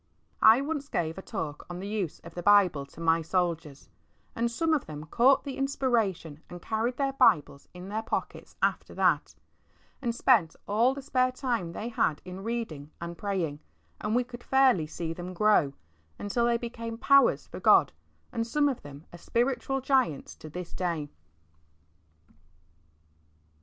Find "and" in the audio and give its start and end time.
4.35-4.49, 6.49-6.59, 10.01-10.15, 12.99-13.15, 13.99-14.15, 18.31-18.47